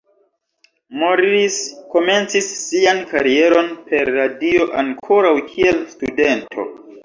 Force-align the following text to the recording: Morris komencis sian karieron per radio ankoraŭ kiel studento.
Morris 1.01 1.57
komencis 1.91 2.49
sian 2.63 3.03
karieron 3.13 3.71
per 3.93 4.13
radio 4.19 4.67
ankoraŭ 4.85 5.39
kiel 5.55 5.83
studento. 5.97 6.71